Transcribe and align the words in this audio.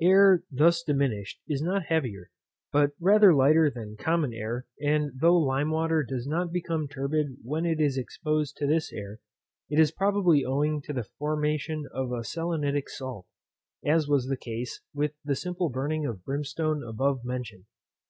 Air 0.00 0.44
thus 0.50 0.82
diminished 0.82 1.40
is 1.46 1.60
not 1.60 1.82
heavier, 1.88 2.30
but 2.72 2.92
rather 2.98 3.34
lighter 3.34 3.68
than 3.70 3.98
common 3.98 4.32
air; 4.32 4.64
and 4.80 5.12
though 5.14 5.36
lime 5.36 5.70
water 5.70 6.02
does 6.02 6.26
not 6.26 6.50
become 6.50 6.88
turbid 6.88 7.36
when 7.42 7.66
it 7.66 7.82
is 7.82 7.98
exposed 7.98 8.56
to 8.56 8.66
this 8.66 8.90
air, 8.94 9.18
it 9.68 9.78
is 9.78 9.90
probably 9.90 10.42
owing 10.42 10.80
to 10.86 10.94
the 10.94 11.04
formation 11.18 11.84
of 11.92 12.12
a 12.12 12.24
selenitic 12.24 12.88
salt, 12.88 13.26
as 13.84 14.08
was 14.08 14.28
the 14.28 14.38
case 14.38 14.80
with 14.94 15.12
the 15.22 15.36
simple 15.36 15.68
burning 15.68 16.06
of 16.06 16.24
brimstone 16.24 16.82
above 16.82 17.22
mentioned. 17.22 17.66